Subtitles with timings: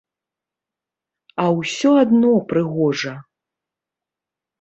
[1.43, 3.13] А ўсё адно прыгожа!